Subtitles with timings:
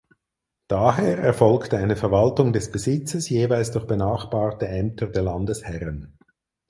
[0.67, 6.17] Daher erfolgte eine Verwaltung des Besitzes jeweils durch benachbarte Ämter der Landesherren.